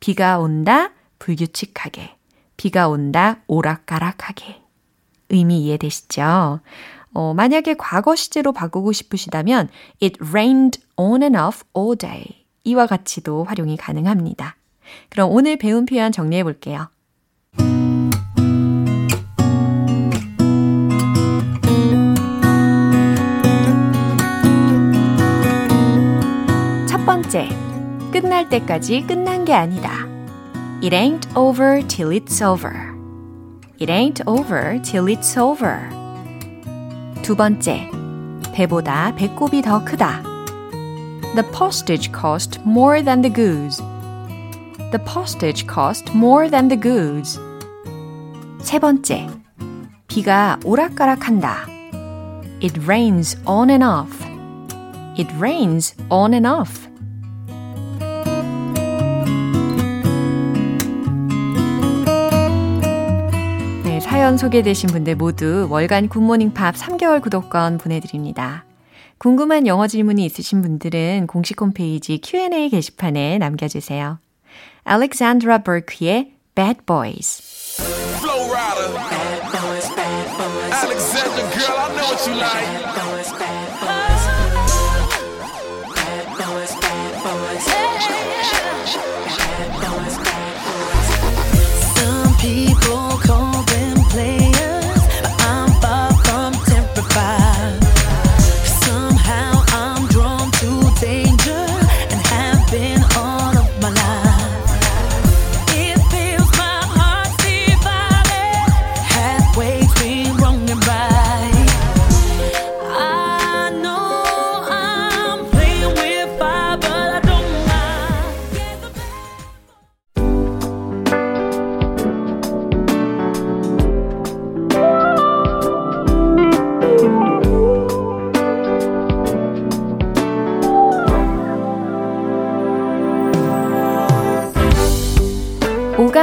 [0.00, 2.16] 비가 온다, 불규칙하게.
[2.56, 4.62] 비가 온다, 오락가락하게.
[5.28, 6.60] 의미 이해되시죠?
[7.14, 9.68] 어, 만약에 과거 시제로 바꾸고 싶으시다면
[10.02, 12.46] It rained on and off all day.
[12.64, 14.56] 이와 같이도 활용이 가능합니다.
[15.08, 16.88] 그럼 오늘 배운 표현 정리해 볼게요.
[26.88, 27.48] 첫 번째,
[28.12, 30.06] 끝날 때까지 끝난 게 아니다.
[30.82, 32.72] It ain't over till it's over.
[33.80, 35.78] It ain't over till it's over.
[37.22, 37.88] 두 번째,
[38.52, 40.22] 배보다 배꼽이 더 크다.
[41.34, 43.82] The postage cost more than the goods.
[44.92, 47.40] The postage cost more than the goods.
[48.60, 49.26] 세 번째,
[50.06, 51.66] 비가 오락가락한다.
[52.62, 54.22] It rains on and off.
[55.18, 56.86] It rains on and off.
[63.84, 68.66] 네, 사연 소개되신 분들 모두 월간 굿모닝 팝 3개월 구독권 보내드립니다.
[69.16, 74.18] 궁금한 영어 질문이 있으신 분들은 공식 홈페이지 Q&A 게시판에 남겨주세요.
[74.86, 77.78] Alexandra Burke의 Bad Boys.
[77.78, 80.72] Bad boys, bad boys.
[80.72, 83.11] Alexandra, girl, I know what you like.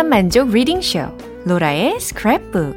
[0.09, 1.01] 만족 reading 쇼
[1.45, 2.73] 로라의 스크랩북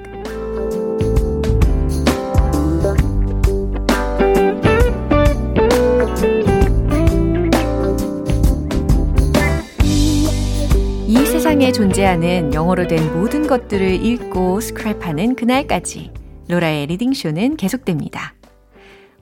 [11.07, 16.13] 이 세상에 존재하는 영어로 된 모든 것들을 읽고 스크랩하는 그날까지
[16.49, 18.35] 로라의 reading 쇼는 계속됩니다.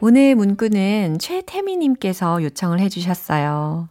[0.00, 3.88] 오늘 문구는 최태미님께서 요청을 해주셨어요.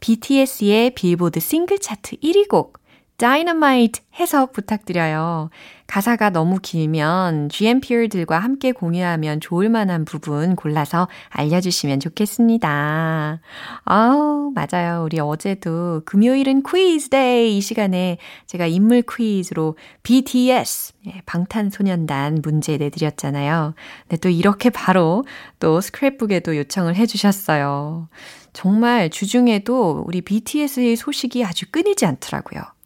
[0.00, 2.77] BTS의 빌보드 싱글 차트 1위 곡
[3.18, 5.50] Dynamite 해석 부탁드려요.
[5.88, 13.40] 가사가 너무 길면 GMP들과 함께 공유하면 좋을 만한 부분 골라서 알려주시면 좋겠습니다.
[13.84, 15.02] 아우, 맞아요.
[15.02, 23.74] 우리 어제도 금요일은 퀴즈 day 이 시간에 제가 인물 퀴즈로 BTS, 예, 방탄소년단 문제 내드렸잖아요.
[24.02, 25.24] 근데 또 이렇게 바로
[25.58, 28.08] 또 스크랩북에도 요청을 해주셨어요.
[28.52, 32.77] 정말 주중에도 우리 BTS의 소식이 아주 끊이지 않더라고요.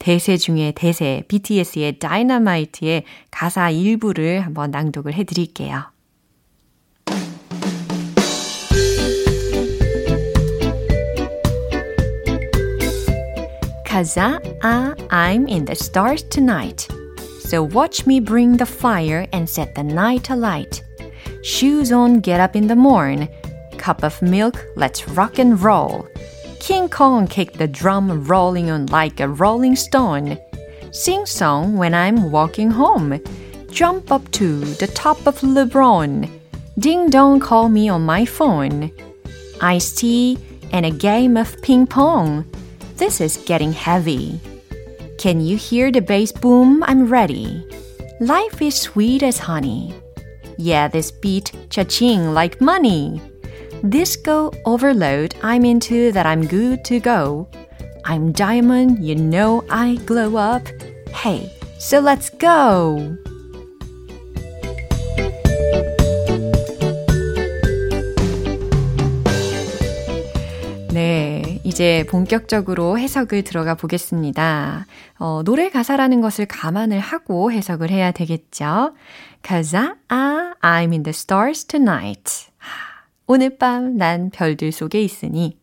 [0.00, 5.84] 대세 중에 대세 BTS의 Dynamite의 가사 일부를 한번 낭독을 해 드릴게요.
[13.84, 16.86] 가사 아, I'm in the stars tonight.
[17.48, 20.82] So watch me bring the fire and set the night alight.
[21.42, 23.28] Shoes on, get up in the morn.
[23.78, 26.06] Cup of milk, let's rock and roll.
[26.61, 30.37] King Kong kicked the drum rolling on like a rolling stone.
[30.91, 33.19] Sing song when I'm walking home.
[33.71, 36.29] Jump up to the top of LeBron.
[36.77, 38.91] Ding dong call me on my phone.
[39.59, 40.37] Iced tea
[40.71, 42.45] and a game of ping pong.
[42.95, 44.39] This is getting heavy.
[45.17, 46.83] Can you hear the bass boom?
[46.83, 47.65] I'm ready.
[48.19, 49.95] Life is sweet as honey.
[50.59, 53.19] Yeah, this beat cha-ching like money.
[53.89, 57.47] Disco overload, I'm into that I'm good to go.
[58.05, 60.67] I'm diamond, you know I glow up.
[61.09, 63.17] Hey, so let's go!
[70.93, 74.85] 네, 이제 본격적으로 해석을 들어가 보겠습니다.
[75.17, 78.93] 어, 노래 가사라는 것을 감안을 하고 해석을 해야 되겠죠.
[79.41, 82.51] 가사, 아, I'm in the stars tonight.
[83.27, 85.57] 오늘 밤 난 별들 속에 있으니.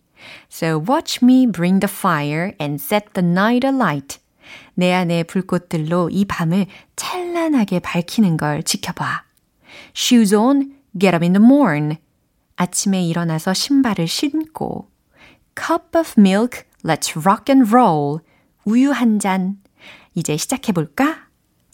[0.51, 4.19] So watch me bring the fire and set the night alight.
[4.75, 9.25] 내 안의 불꽃들로 이 밤을 찬란하게 밝히는 걸 지켜봐.
[9.95, 11.97] Shoes on, get up in the morn.
[12.57, 14.91] 아침에 일어나서 신발을 신고.
[15.55, 18.21] Cup of milk, let's rock and roll.
[18.65, 19.59] 우유 한 잔.
[20.15, 21.28] 이제 시작해 볼까?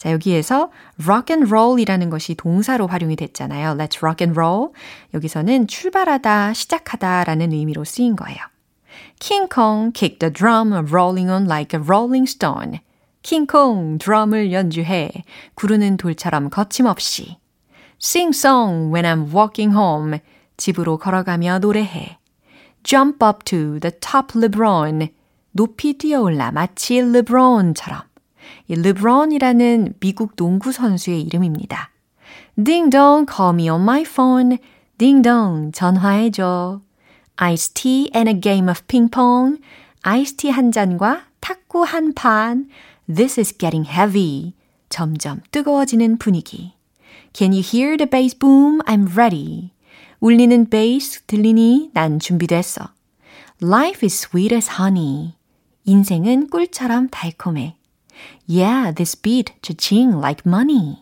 [0.05, 0.69] 자, 여기에서
[1.01, 3.71] rock and roll이라는 것이 동사로 활용이 됐잖아요.
[3.71, 4.69] Let's rock and roll.
[5.15, 8.37] 여기서는 출발하다, 시작하다라는 의미로 쓰인 거예요.
[9.19, 12.81] King Kong kicked the drum rolling on like a rolling stone.
[13.23, 15.09] 킹콩 드럼을 연주해
[15.55, 17.37] 구르는 돌처럼 거침없이
[17.99, 20.19] Sing song when I'm walking home
[20.57, 22.19] 집으로 걸어가며 노래해
[22.83, 25.07] Jump up to the top LeBron
[25.53, 28.03] 높이 뛰어올라 마치 LeBron처럼
[28.67, 31.91] 이 르브론이라는 미국 농구 선수의 이름입니다.
[32.63, 34.57] Ding dong, call me on my phone.
[34.97, 36.81] Ding dong, 전화해줘.
[37.37, 39.59] Iced tea and a game of ping pong.
[40.01, 42.69] 아이스 티한 잔과 탁구 한 판.
[43.13, 44.53] This is getting heavy.
[44.89, 46.73] 점점 뜨거워지는 분위기.
[47.33, 48.79] Can you hear the bass boom?
[48.85, 49.71] I'm ready.
[50.21, 52.89] 울리는 베이스 들리니 난 준비됐어.
[53.61, 55.33] Life is sweet as honey.
[55.83, 57.75] 인생은 꿀처럼 달콤해.
[58.49, 60.97] Yeah, this beat cha-ching like money.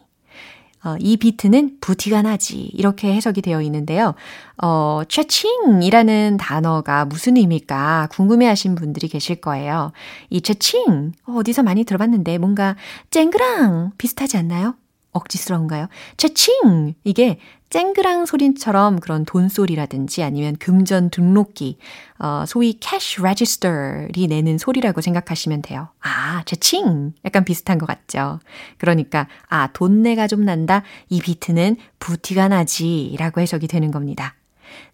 [0.86, 2.70] 어, 이 비트는 부티가 나지.
[2.74, 4.16] 이렇게 해석이 되어 있는데요.
[4.62, 9.94] 어, cha-ching이라는 단어가 무슨 의미일까 궁금해 하신 분들이 계실 거예요.
[10.30, 12.76] 이 cha-ching, 어디서 많이 들어봤는데 뭔가
[13.12, 14.76] 쨍그랑 비슷하지 않나요?
[15.14, 15.88] 억지스러운가요?
[16.18, 16.96] 채칭!
[17.04, 17.40] 이게
[17.70, 21.78] 쨍그랑 소리처럼 그런 돈소리라든지 아니면 금전 등록기,
[22.20, 25.90] 어, 소위 cash register이 내는 소리라고 생각하시면 돼요.
[26.02, 27.14] 아, 채칭!
[27.26, 28.40] 약간 비슷한 것 같죠?
[28.78, 30.84] 그러니까, 아, 돈내가 좀 난다.
[31.10, 33.16] 이 비트는 부티가 나지.
[33.18, 34.36] 라고 해석이 되는 겁니다.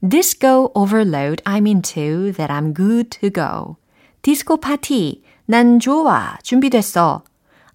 [0.07, 3.76] Disco overload I'm into that I'm good to go.
[4.22, 5.24] 디스코 파티.
[5.45, 6.38] 난 좋아.
[6.43, 7.24] 준비됐어.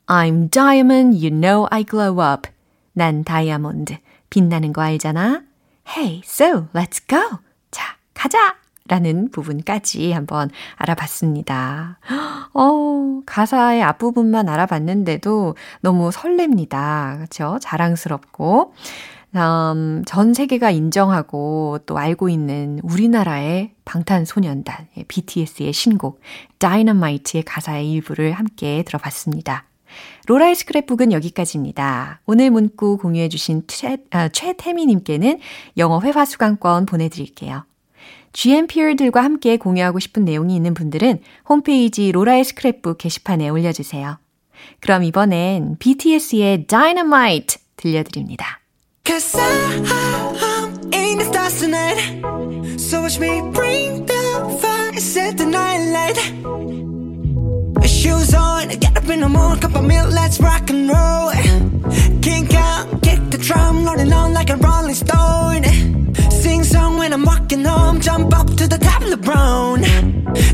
[0.07, 2.49] I'm diamond, you know I glow up.
[2.93, 3.97] 난 다이아몬드,
[4.29, 5.43] 빛나는 거 알잖아.
[5.89, 7.39] Hey, so let's go.
[7.71, 8.57] 자, 가자!
[8.87, 11.99] 라는 부분까지 한번 알아봤습니다.
[12.53, 17.17] 어, 가사의 앞부분만 알아봤는데도 너무 설렙니다.
[17.17, 17.59] 그렇죠?
[17.63, 18.75] 자랑스럽고.
[19.37, 26.21] 음, 전 세계가 인정하고 또 알고 있는 우리나라의 방탄소년단 BTS의 신곡
[26.59, 29.65] Dynamite의 가사의 일부를 함께 들어봤습니다.
[30.27, 32.21] 로라의 스크랩북은 여기까지입니다.
[32.27, 35.39] 오늘 문구 공유해주신 최, 아, 최태미님께는
[35.77, 37.65] 영어 회화 수강권 보내드릴게요.
[38.33, 44.19] GMPR들과 함께 공유하고 싶은 내용이 있는 분들은 홈페이지 로라의 스크랩북 게시판에 올려주세요.
[44.81, 48.61] 그럼 이번엔 BTS의 Dynamite 들려드립니다.
[49.07, 52.01] Cause I'm in the stars tonight
[52.79, 57.04] So watch me bring the fire Set the night light
[58.05, 61.31] Shoes on, get up in the morning Cup of milk, let's rock and roll.
[62.21, 65.65] Kink out, kick the drum Rolling on like a rolling stone.
[66.31, 69.81] Sing song when I'm walking home Jump up to the top of the brown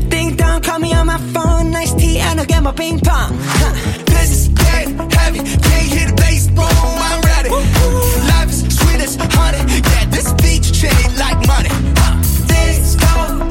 [0.07, 3.35] Ding dong, call me on my phone Nice tea and I'll get my ping pong.
[4.05, 7.49] This is dead heavy, can't hear the bass boom I'm ready.
[7.49, 9.59] Life is sweet as honey
[9.91, 11.67] Yeah, this beach chain like money.
[12.47, 13.50] This go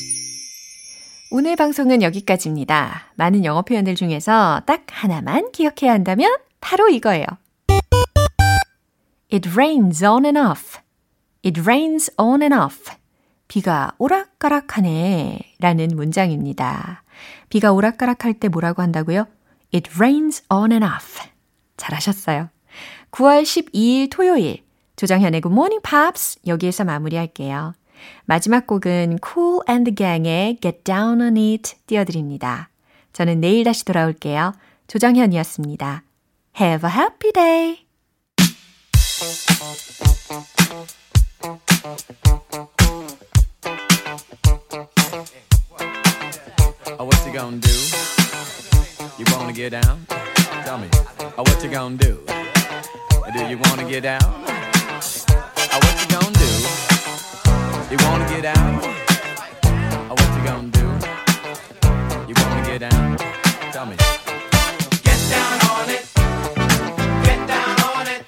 [1.33, 3.13] 오늘 방송은 여기까지입니다.
[3.15, 7.25] 많은 영어 표현들 중에서 딱 하나만 기억해야 한다면 바로 이거예요.
[9.31, 10.77] It rains on and off.
[11.45, 12.91] It rains on and off.
[13.47, 17.03] 비가 오락가락하네 라는 문장입니다.
[17.47, 19.25] 비가 오락가락할 때 뭐라고 한다고요?
[19.73, 21.21] It rains on and off.
[21.77, 22.49] 잘하셨어요.
[23.11, 24.65] 9월 12일 토요일
[24.97, 27.73] 조정현의 Good Morning Pops 여기에서 마무리할게요.
[28.25, 32.69] 마지막 곡은 Cool and the Gang의 Get Down on It 띄워드립니다.
[33.13, 34.53] 저는 내일 다시 돌아올게요.
[34.87, 36.03] 조정현이었습니다.
[36.59, 37.85] Have a happy day!
[46.99, 47.69] Oh, what you gonna do?
[49.17, 50.05] You wanna get down?
[50.65, 50.87] Tell me.
[51.37, 52.19] Oh, what you gonna do?
[53.33, 54.21] Do you wanna get down?
[54.21, 56.60] Oh, what you gonna do?
[57.91, 58.85] You wanna get out?
[59.65, 60.79] Oh, what you gonna do?
[62.25, 63.17] You wanna get down?
[63.73, 63.97] Tell me.
[65.03, 66.07] Get down on it.
[67.25, 68.23] Get down on it.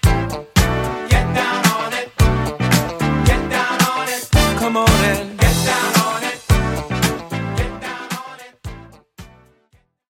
[1.10, 2.12] Get down on it.
[3.26, 4.30] Get down on it.
[4.60, 4.93] Come on